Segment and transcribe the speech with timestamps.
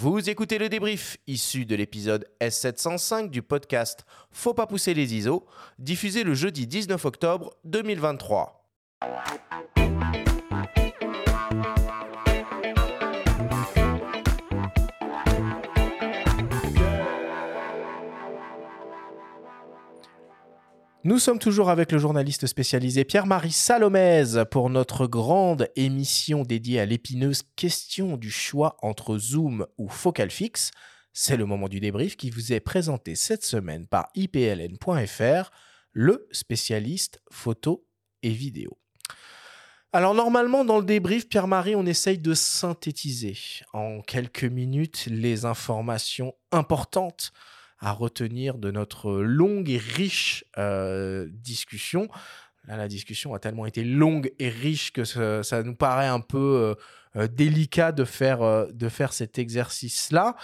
[0.00, 5.44] Vous écoutez le débrief issu de l'épisode S705 du podcast Faut pas pousser les ISO,
[5.80, 8.64] diffusé le jeudi 19 octobre 2023.
[21.04, 26.86] Nous sommes toujours avec le journaliste spécialisé Pierre-Marie Salomez pour notre grande émission dédiée à
[26.86, 30.72] l'épineuse question du choix entre zoom ou focal fixe.
[31.12, 35.52] C'est le moment du débrief qui vous est présenté cette semaine par ipln.fr,
[35.92, 37.86] le spécialiste photo
[38.24, 38.76] et vidéo.
[39.92, 43.36] Alors normalement dans le débrief, Pierre-Marie, on essaye de synthétiser
[43.72, 47.32] en quelques minutes les informations importantes
[47.80, 52.08] à retenir de notre longue et riche euh, discussion.
[52.66, 56.76] Là, la discussion a tellement été longue et riche que ça, nous paraît un peu
[57.16, 60.34] euh, euh, délicat de faire, de faire cet exercice-là.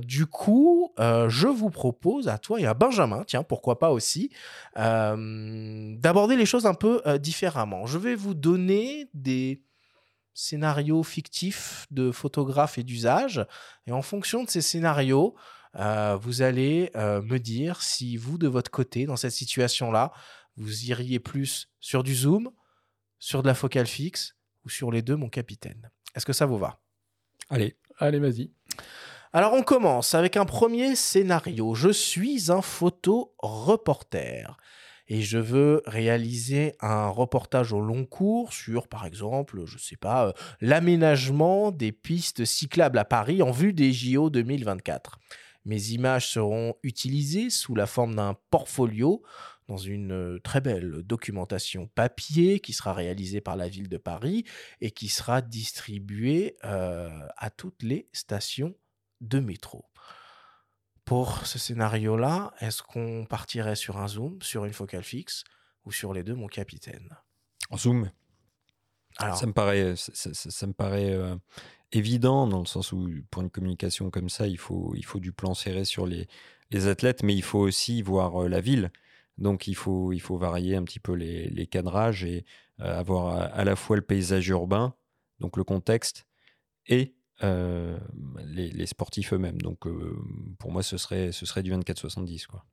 [0.00, 4.30] du coup, je vous propose à toi et à Benjamin, tiens, pourquoi pas aussi,
[4.76, 7.86] d'aborder les choses un peu différemment.
[7.86, 9.60] Je vais vous donner des
[10.32, 13.44] scénarios fictifs de photographes et d'usage,
[13.88, 15.34] et en fonction de ces scénarios,
[15.76, 20.12] euh, vous allez euh, me dire si vous, de votre côté, dans cette situation-là,
[20.56, 22.50] vous iriez plus sur du zoom,
[23.18, 25.90] sur de la focale fixe ou sur les deux, mon capitaine.
[26.14, 26.80] Est-ce que ça vous va?
[27.50, 28.50] Allez, allez, vas-y.
[29.32, 31.74] Alors on commence avec un premier scénario.
[31.74, 34.56] Je suis un photo reporter
[35.08, 39.96] et je veux réaliser un reportage au long cours sur, par exemple, je ne sais
[39.96, 45.18] pas, euh, l'aménagement des pistes cyclables à Paris en vue des JO 2024.
[45.68, 49.22] Mes images seront utilisées sous la forme d'un portfolio
[49.68, 54.44] dans une euh, très belle documentation papier qui sera réalisée par la ville de Paris
[54.80, 58.74] et qui sera distribuée euh, à toutes les stations
[59.20, 59.84] de métro.
[61.04, 65.44] Pour ce scénario-là, est-ce qu'on partirait sur un zoom, sur une focale fixe
[65.84, 67.14] ou sur les deux, mon capitaine?
[67.68, 68.10] En zoom.
[69.34, 69.94] Ça me paraît,
[70.76, 71.34] paraît euh,
[71.92, 75.32] évident dans le sens où pour une communication comme ça, il faut, il faut du
[75.32, 76.28] plan serré sur les,
[76.70, 78.90] les athlètes, mais il faut aussi voir euh, la ville.
[79.38, 82.44] Donc il faut, il faut varier un petit peu les, les cadrages et
[82.80, 84.94] euh, avoir à, la fois le paysage urbain,
[85.40, 86.26] donc le contexte,
[86.86, 87.14] et
[87.44, 87.96] euh,
[88.44, 89.60] les, les, sportifs eux-mêmes.
[89.60, 89.86] Donc
[90.58, 92.46] pour moi, ce serait, ce serait du 24-70.
[92.46, 92.64] Quoi.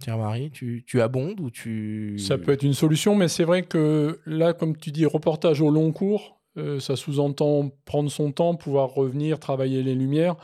[0.00, 2.18] Tiens Marie, tu, tu abondes ou tu...
[2.18, 5.70] Ça peut être une solution, mais c'est vrai que là, comme tu dis, reportage au
[5.70, 10.36] long cours, euh, ça sous-entend prendre son temps, pouvoir revenir, travailler les lumières.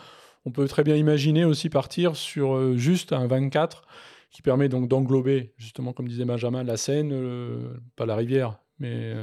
[0.46, 3.84] On peut très bien imaginer aussi partir sur euh, juste un 24
[4.30, 9.15] qui permet donc d'englober, justement, comme disait Benjamin, la Seine, euh, pas la rivière, mais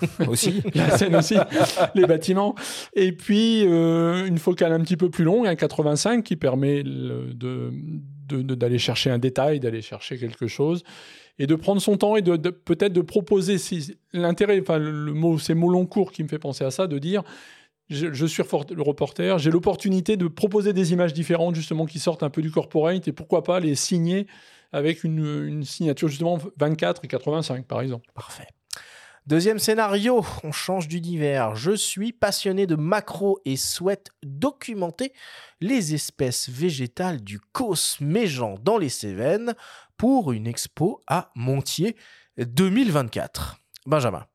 [0.26, 1.36] aussi la Seine aussi,
[1.94, 2.54] les bâtiments.
[2.94, 7.70] Et puis une focale un petit peu plus longue, un 85, qui permet de,
[8.28, 10.82] d'aller chercher un détail, d'aller chercher quelque chose
[11.38, 15.38] et de prendre son temps et de, peut-être de proposer si, l'intérêt, enfin le, mot,
[15.38, 17.22] c'est mot long court qui me fait penser à ça, de dire
[17.90, 22.30] je, suis le reporter, j'ai l'opportunité de proposer des images différentes justement qui sortent un
[22.30, 24.26] peu du corporate et pourquoi pas les signer
[24.72, 28.08] avec une, une signature justement 24 et 85 par exemple.
[28.14, 28.46] Parfait.
[29.26, 31.56] Deuxième scénario, on change d'univers.
[31.56, 35.14] Je suis passionné de macro et souhaite documenter
[35.62, 39.54] les espèces végétales du Causse Méjean dans les Cévennes
[39.96, 41.96] pour une expo à Montier
[42.36, 43.56] 2024.
[43.86, 44.26] Benjamin.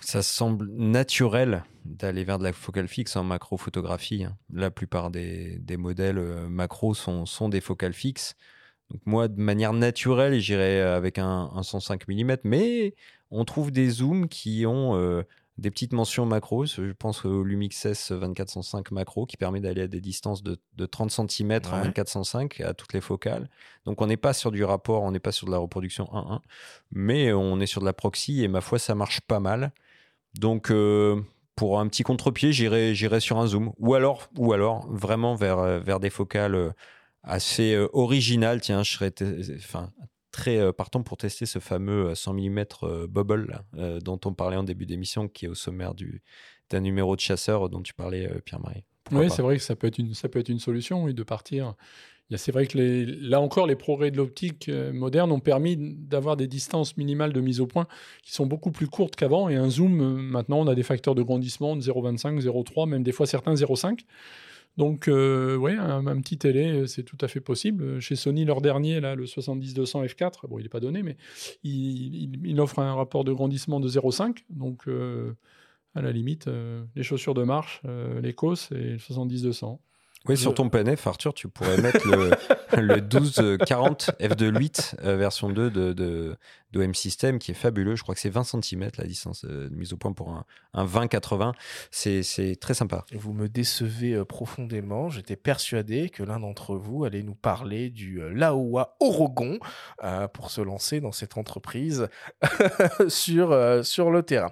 [0.00, 4.24] Ça semble naturel d'aller vers de la focale fixe en macro-photographie.
[4.24, 4.36] Hein.
[4.52, 8.34] La plupart des, modèles euh, macro sont, sont des focales fixes.
[8.90, 12.94] Donc moi, de manière naturelle, j'irais avec un, un, 105 mm, mais
[13.34, 15.22] on trouve des zooms qui ont euh,
[15.58, 16.66] des petites mentions macro.
[16.66, 21.10] Je pense au Lumix S 2405 macro qui permet d'aller à des distances de, 30
[21.10, 23.50] cm en 2405 à toutes les focales.
[23.86, 26.40] Donc on n'est pas sur du rapport, on n'est pas sur de la reproduction 1-1,
[26.92, 29.72] mais on est sur de la proxy et ma foi, ça marche pas mal.
[30.38, 31.20] Donc euh,
[31.56, 33.72] pour un petit contre-pied, j'irai sur un zoom.
[33.78, 36.72] Ou alors, ou alors vraiment vers, euh, vers des focales
[37.24, 38.60] assez originales.
[38.60, 39.12] Tiens, je serais
[39.56, 39.90] enfin,
[40.34, 43.60] très euh, partant pour tester ce fameux 100 euh, mm euh, bubble
[44.02, 46.22] dont on parlait en début d'émission, qui est au sommaire du,
[46.70, 48.84] d'un numéro de chasseur dont tu parlais, Pierre-Marie.
[49.12, 51.22] Oui, c'est vrai que ça peut être une, ça peut être une solution, oui, de
[51.22, 51.74] partir.
[52.36, 56.48] C'est vrai que les, là encore, les progrès de l'optique moderne ont permis d'avoir des
[56.48, 57.86] distances minimales de mise au point
[58.24, 59.48] qui sont beaucoup plus courtes qu'avant.
[59.48, 63.12] Et un zoom, maintenant, on a des facteurs de grandissement de 0,25, 0,3, même des
[63.12, 64.00] fois certains 0,5.
[64.76, 68.00] Donc, euh, oui, un, petit télé, euh, c'est tout à fait possible.
[68.00, 71.16] Chez Sony, leur dernier, là, le 70-200 f4, bon, il n'est pas donné, mais
[71.62, 74.44] il, offre un rapport de grandissement de 0,5.
[74.50, 75.34] Donc, euh,
[75.94, 76.48] à la limite.
[76.48, 77.82] euh, les chaussures de marche,
[78.20, 79.78] l'Ecos et le 70-200.
[80.26, 82.30] Oui, Je- sur ton PNF, Arthur, tu pourrais mettre le,
[82.80, 86.36] le 1240 f2.8 euh, version 2 de, de,
[86.72, 87.94] d'OM System qui est fabuleux.
[87.94, 90.46] Je crois que c'est 20 cm la distance euh, de mise au point pour un,
[90.72, 91.52] un 20-80.
[91.90, 93.04] C'est, très sympa.
[93.12, 95.10] Vous me décevez euh, profondément.
[95.10, 99.58] J'étais persuadé que l'un d'entre vous allait nous parler du Laowa Orogon
[100.02, 102.08] euh, pour se lancer dans cette entreprise
[103.08, 104.50] sur, sur le terrain.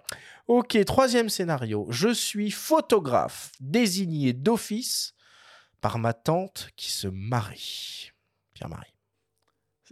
[0.49, 1.87] Ok, troisième scénario.
[1.89, 5.15] Je suis photographe désigné d'office
[5.82, 8.12] par ma tante qui se marie.
[8.55, 8.87] Pierre-Marie.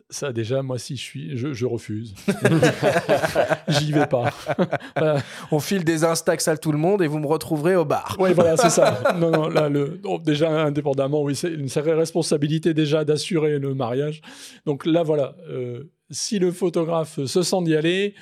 [0.09, 2.15] Ça, déjà, moi, si je suis, je, je refuse.
[3.69, 4.33] J'y vais pas.
[4.97, 5.23] Voilà.
[5.51, 8.17] On file des instax à tout le monde et vous me retrouverez au bar.
[8.19, 9.03] Oui, voilà, c'est ça.
[9.17, 13.75] Non, non, là, le, bon, déjà, indépendamment, oui, c'est une sacrée responsabilité déjà d'assurer le
[13.75, 14.23] mariage.
[14.67, 18.15] Donc là, voilà, euh, si le photographe se sent d'y aller,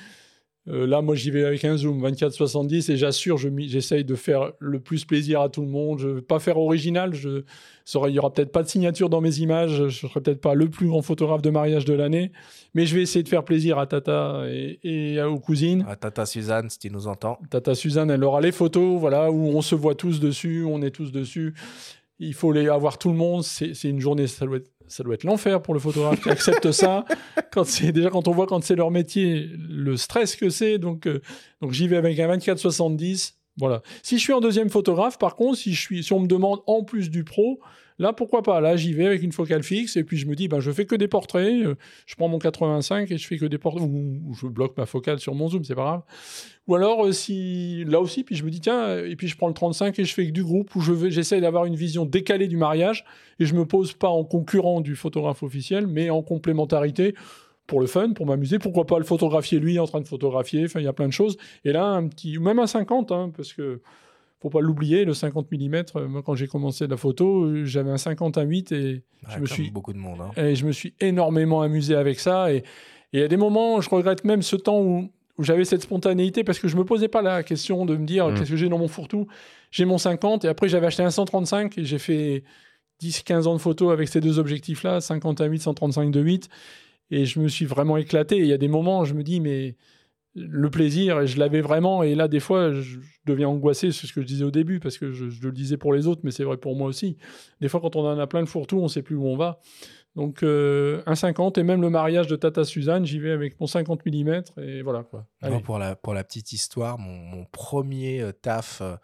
[0.69, 4.79] euh, là, moi, j'y vais avec un zoom 24-70 et j'assure, j'essaye de faire le
[4.79, 5.99] plus plaisir à tout le monde.
[5.99, 7.13] Je ne vais pas faire original.
[7.15, 7.43] Je,
[8.07, 9.71] il y aura peut-être pas de signature dans mes images.
[9.71, 12.31] Je ne serai peut-être pas le plus grand photographe de mariage de l'année.
[12.75, 15.85] Mais je vais essayer de faire plaisir à Tata et, et aux cousines.
[15.87, 17.39] Ah, Tata Suzanne, si tu nous entends.
[17.49, 20.91] Tata Suzanne, elle aura les photos, voilà, où on se voit tous dessus, on est
[20.91, 21.55] tous dessus.
[22.19, 23.43] Il faut les avoir tout le monde.
[23.43, 26.29] C'est c'est une journée, ça doit être, ça doit être l'enfer pour le photographe qui
[26.29, 27.05] accepte ça.
[27.51, 30.77] Quand c'est déjà quand on voit quand c'est leur métier, le stress que c'est.
[30.77, 31.21] Donc, euh,
[31.61, 33.33] donc j'y vais avec un 24-70.
[33.57, 33.81] Voilà.
[34.03, 36.59] Si je suis en deuxième photographe, par contre, si je suis, si on me demande
[36.65, 37.59] en plus du pro,
[37.99, 38.59] là pourquoi pas?
[38.61, 40.85] Là, j'y vais avec une focale fixe et puis je me dis, ben je fais
[40.85, 41.65] que des portraits.
[41.65, 41.75] euh,
[42.05, 43.83] je prends mon 85 et je fais que des portraits.
[43.83, 46.01] Ou, je bloque ma focale sur mon zoom, c'est pas grave.
[46.67, 49.47] Ou alors, euh, si là aussi, puis je me dis, tiens, et puis je prends
[49.47, 52.57] le 35 et je fais que du groupe où j'essaye d'avoir une vision décalée du
[52.57, 53.05] mariage
[53.39, 57.13] et je me pose pas en concurrent du photographe officiel, mais en complémentarité
[57.69, 58.59] pour le fun, pour m'amuser.
[58.59, 61.13] Pourquoi pas le photographier lui en train de photographier Enfin, il y a plein de
[61.13, 61.37] choses.
[61.63, 63.79] Et là, un petit, même un 50, hein, parce que
[64.41, 65.83] faut pas l'oublier, le 50 mm.
[66.07, 69.39] Moi, quand j'ai commencé la photo, euh, j'avais un 50 à 8 et Ah, je
[69.41, 70.19] me suis beaucoup de monde.
[70.21, 70.31] hein.
[70.41, 72.51] et je me suis énormément amusé avec ça.
[72.53, 72.63] Et
[73.13, 76.43] il y a des moments, je regrette même ce temps où, où j'avais cette spontanéité
[76.43, 78.35] parce que je me posais pas la question de me dire Mm.
[78.35, 79.27] qu'est-ce que j'ai dans mon fourre-tout?
[79.71, 82.43] J'ai mon 50 et après j'avais acheté un 135 et j'ai fait
[83.01, 86.49] 10-15 ans de photos avec ces deux objectifs-là, 50 à 8, 135 de 8.
[87.11, 88.37] Et je me suis vraiment éclaté.
[88.37, 89.75] Et il y a des moments, je me dis, mais
[90.47, 92.03] le plaisir, et je l'avais vraiment.
[92.03, 94.79] Et là, des fois, je, je deviens angoissé, c'est ce que je disais au début,
[94.79, 97.17] parce que je, je le disais pour les autres, mais c'est vrai pour moi aussi.
[97.61, 99.59] Des fois, quand on en a plein le fourre-tout, on sait plus où on va.
[100.15, 103.67] Donc, euh, un 50 et même le mariage de Tata Suzanne, j'y vais avec mon
[103.67, 105.27] 50 mm et voilà quoi.
[105.41, 105.53] Allez.
[105.53, 108.95] Moi, pour, la, pour la petite histoire, mon, mon premier euh, taf euh,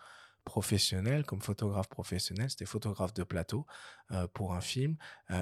[0.44, 3.66] professionnel, comme photographe professionnel, c'était photographe de plateau
[4.34, 4.96] pour un film.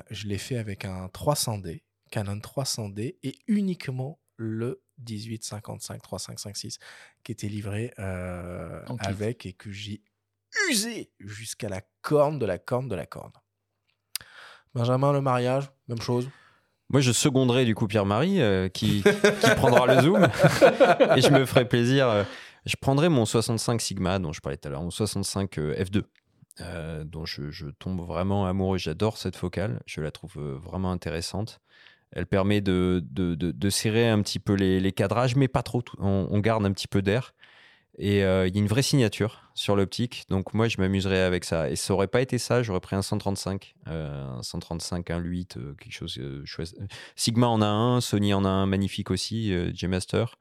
[0.09, 6.79] Je l'ai fait avec un 300D, Canon 300D, et uniquement le 1855 3556
[7.23, 10.01] qui était livré euh, avec et que j'ai
[10.69, 13.31] usé jusqu'à la corne de la corne de la corne.
[14.73, 16.29] Benjamin, le mariage, même chose?
[16.89, 20.23] Moi, je seconderai du coup Pierre-Marie euh, qui, qui prendra le zoom
[21.15, 22.07] et je me ferai plaisir.
[22.07, 22.23] euh,
[22.65, 26.03] je prendrai mon 65 Sigma dont je parlais tout à l'heure, mon 65 euh, F2,
[26.61, 28.77] euh, dont je, je tombe vraiment amoureux.
[28.77, 31.59] J'adore cette focale, je la trouve vraiment intéressante.
[32.15, 35.83] Elle permet de, de, de- serrer un petit peu les, les cadrages, mais pas trop.
[35.99, 37.33] On, garde un petit peu d'air.
[37.97, 40.25] Et euh, il y a une vraie signature sur l'optique.
[40.29, 41.69] Donc moi, je m'amuserais avec ça.
[41.69, 43.75] Et ça aurait pas été ça, j'aurais pris un 135.
[43.87, 46.19] euh, un 135, un 8, euh, quelque chose.
[47.15, 50.37] Sigma en a un, Sony en a un magnifique aussi, G-Master.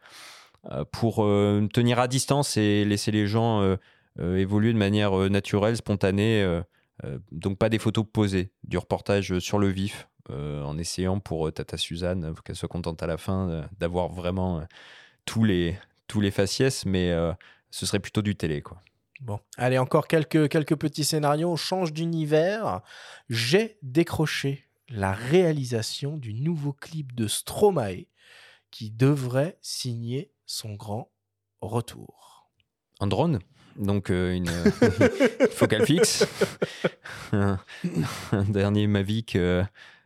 [0.92, 1.16] pour
[1.73, 3.76] tenir à distance et laisser les gens
[4.18, 6.61] évoluer de manière naturelle, spontanée.
[7.32, 11.76] donc pas des photos posées, du reportage sur le vif, en essayant pour euh, Tata
[11.76, 14.64] Suzanne, euh, qu'elle soit contente à la fin, euh, d'avoir vraiment euh,
[15.24, 15.76] tous, les,
[16.06, 17.32] tous les faciès, mais euh,
[17.70, 18.62] ce serait plutôt du télé.
[18.62, 18.80] quoi.
[19.20, 21.50] Bon, allez, encore quelques, quelques petits scénarios.
[21.50, 22.80] On change d'univers.
[23.28, 28.06] J'ai décroché la réalisation du nouveau clip de Stromae
[28.70, 31.10] qui devrait signer son grand
[31.60, 32.50] retour.
[33.00, 33.38] Un drone?
[33.76, 36.26] Donc euh, une euh, focale fixe,
[37.32, 37.58] un,
[38.32, 39.64] un dernier Mavic euh,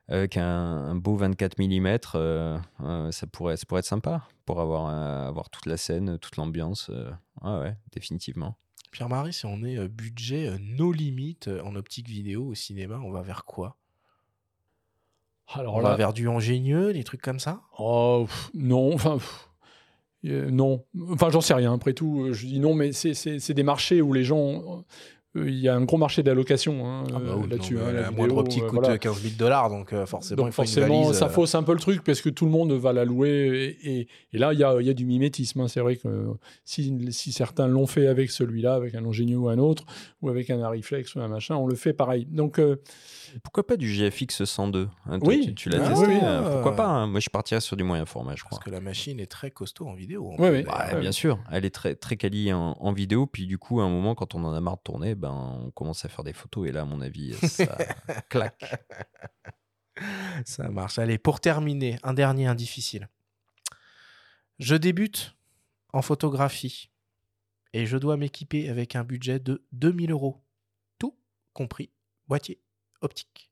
[0.09, 4.61] avec un, un beau 24 mm, euh, euh, ça, pourrait, ça pourrait être sympa pour
[4.61, 6.91] avoir, euh, avoir toute la scène, toute l'ambiance.
[6.91, 7.11] euh,
[7.43, 8.57] ouais, ouais, définitivement.
[8.93, 13.01] Pierre-Marie, si on est euh, budget euh, no limites euh, en optique vidéo au cinéma,
[13.05, 13.77] on va vers quoi?
[15.49, 17.63] Alors On là, va vers du ingénieux, des trucs comme ça?
[17.79, 19.49] Oh, pff, non, enfin, pff,
[20.25, 20.85] euh, non.
[21.11, 21.73] Enfin, j'en sais rien.
[21.75, 24.85] Après tout, euh, je dis non, mais c'est des marchés où les gens.
[25.37, 27.79] Euh, il y a un gros marché d'allocation hein, Ah bah euh, oui, là-dessus.
[27.79, 28.99] hein, la la moindre optique coûte voilà.
[28.99, 31.63] 15 000 dollars, donc euh, forcément, Donc il faut une forcément, valise, ça fausse un
[31.63, 33.77] peu le truc parce que tout le monde va la louer.
[33.83, 35.61] Et, et- et là, il y a, il y a du mimétisme.
[35.61, 35.69] hein.
[35.69, 36.09] C'est vrai que
[36.65, 39.85] si, si certains l'ont fait avec celui-là, avec un Longines ou un autre,
[40.23, 42.27] ou avec un Ariflex ou un machin, on le fait pareil.
[42.31, 42.77] Donc, euh,
[43.43, 45.41] Pourquoi pas du GFX 102 hein, toi, Oui.
[45.47, 47.85] Tu, tu l'as Ah, testé oui, euh, Pourquoi pas hein Moi, je partirais sur du
[47.85, 48.59] moyen format, je crois.
[48.59, 50.27] Parce que la machine est très costaud en vidéo.
[50.33, 50.57] en Ouais, plus.
[50.59, 50.63] ouais.
[50.65, 51.01] Bah, Ouais.
[51.01, 53.27] Bien sûr, elle est très, très quali en, en vidéo.
[53.27, 55.71] Puis du coup, à un moment, quand on en a marre de tourner, ben, on
[55.73, 56.69] commence à faire des photos.
[56.69, 57.77] Et là, à mon avis, ça
[58.29, 58.65] claque.
[60.45, 60.99] Ça marche.
[60.99, 63.09] Allez, pour terminer, un dernier indifficile.
[64.59, 65.35] Je débute
[65.93, 66.91] en photographie
[67.73, 70.43] et je dois m'équiper avec un budget de 2000 euros.
[70.99, 71.17] Tout
[71.53, 71.91] compris,
[72.29, 72.61] boîtier
[73.01, 73.51] optique.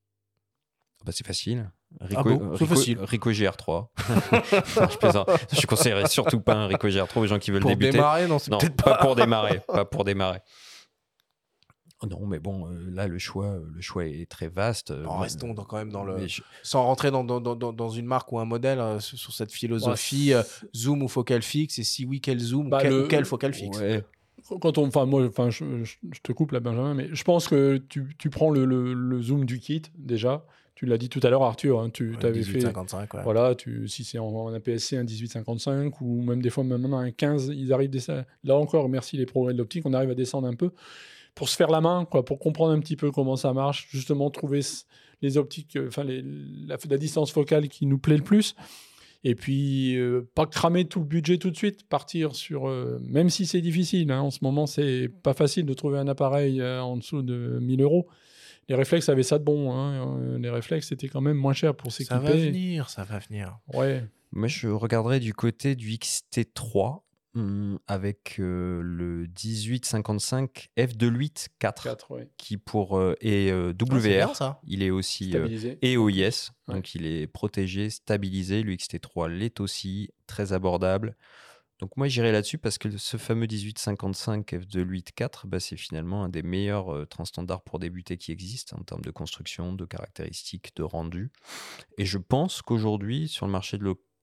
[1.04, 1.70] Bah, c'est facile.
[2.00, 2.98] Rico, Ah bon Rico- facile.
[3.00, 3.88] Rico GR3.
[4.80, 5.28] Non, je plaisante.
[5.52, 7.92] Je conseillerais surtout pas un Rico GR3 aux gens qui veulent Pour débuter.
[7.92, 9.04] démarrer, non, c'est Non, peut-être pas pas.
[9.04, 9.60] pour démarrer.
[9.68, 10.40] Pas pour démarrer.
[12.02, 14.90] Oh Non, mais bon, euh, là, le choix, le choix est très vaste.
[14.90, 16.26] Euh, Non, restons dans- quand même dans le.
[16.26, 20.32] je- Sans rentrer dans, dans, dans, une marque ou un modèle euh, sur cette philosophie
[20.34, 20.42] euh,
[20.74, 23.24] zoom ou focal fixe, et si oui, quel zoom Bah, ou quel, le- ou quel
[23.24, 23.78] focal fixe?
[23.78, 24.04] Ouais.
[24.60, 27.48] quand on, enfin moi, enfin je, je- je te coupe là, Benjamin, mais je pense
[27.48, 30.44] que tu, tu prends le, le- le zoom du kit déjà.
[30.74, 31.78] Tu l'as dit tout à l'heure, Arthur.
[31.80, 33.22] hein, tu Ouais, avais fait 1855, ouais.
[33.22, 37.12] Voilà, tu, si c'est en, en APS-C, un 1855 ou même des fois maintenant un
[37.12, 38.08] 15, ils arrivent des-
[38.42, 40.72] là encore, merci les progrès de l'optique, on arrive à descendre un peu
[41.34, 44.30] pour se faire la main, quoi, pour comprendre un petit peu comment ça marche, justement
[44.30, 44.60] trouver
[45.22, 48.54] les optiques, euh, enfin les- la, la distance focale qui nous plaît le plus.
[49.26, 52.68] Et puis, euh, pas cramer tout le budget tout de suite, partir sur.
[52.68, 56.08] euh, même si c'est difficile, hein, en ce moment, c'est pas facile de trouver un
[56.08, 58.06] appareil euh, en dessous de 1000 euros.
[58.68, 59.72] Les réflexes avaient ça de bon.
[59.72, 62.46] hein, euh, les réflexes, c'était quand même moins cher pour Ça va s'équiper.
[62.50, 63.58] venir, ça va venir.
[63.72, 64.04] Ouais.
[64.32, 67.00] Moi, je regarderais du côté du XT3
[67.34, 72.30] hum, avec euh, le 1855 f2.8 4 4, ouais.
[72.36, 74.00] qui pour euh, est euh, Ah, WR.
[74.00, 74.60] bien, ça.
[74.66, 75.78] il est aussi euh, Stabilisé.
[75.82, 76.74] et OIS, Ouais.
[76.76, 78.62] donc il est protégé, stabilisé.
[78.62, 81.16] Le XT3 l'est aussi, très abordable.
[81.80, 86.42] Donc moi j'irai là-dessus parce que ce fameux 1855 f2.8.4, bah, c'est finalement un des
[86.44, 90.84] meilleurs euh, trains standards pour débuter qui existent en termes de construction, de caractéristiques, de
[90.84, 91.32] rendu.
[91.98, 94.13] Et je pense qu'aujourd'hui sur le marché de L'occasion,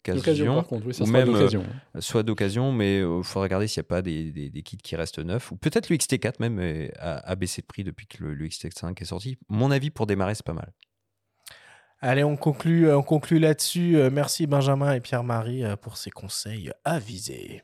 [0.55, 1.65] par contre, oui, ça ou sera même, d'occasion.
[1.99, 4.95] soit d'occasion, mais il faudra regarder s'il n'y a pas des, des- des kits qui
[4.95, 8.23] restent neufs, ou peut-être le XT4 même euh, a, a baissé de prix depuis que
[8.23, 9.37] le, le XT5 est sorti.
[9.49, 10.71] Mon avis pour démarrer, c'est pas mal.
[12.03, 13.95] Allez, on conclut, euh, on conclut là-dessus.
[13.97, 17.61] Euh, Merci Benjamin et Pierre-Marie euh, pour ces conseils avisés.